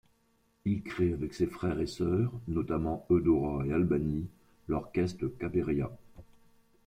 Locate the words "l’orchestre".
4.67-5.27